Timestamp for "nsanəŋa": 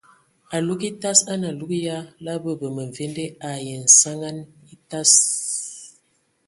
3.83-4.43